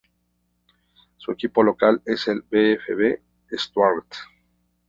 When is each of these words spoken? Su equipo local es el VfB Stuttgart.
Su 1.17 1.31
equipo 1.31 1.61
local 1.61 2.01
es 2.07 2.27
el 2.27 2.41
VfB 2.41 3.19
Stuttgart. 3.55 4.11